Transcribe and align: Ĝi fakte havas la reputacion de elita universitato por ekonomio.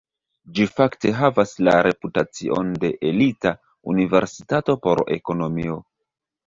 Ĝi 0.59 0.63
fakte 0.77 1.11
havas 1.17 1.53
la 1.67 1.75
reputacion 1.89 2.73
de 2.85 2.93
elita 3.11 3.55
universitato 3.95 4.79
por 4.89 5.05
ekonomio. 5.21 5.81